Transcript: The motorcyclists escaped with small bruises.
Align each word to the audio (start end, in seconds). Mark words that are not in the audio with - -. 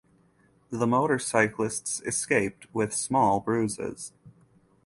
The 0.71 0.87
motorcyclists 0.87 2.01
escaped 2.07 2.65
with 2.73 2.91
small 2.91 3.39
bruises. 3.39 4.13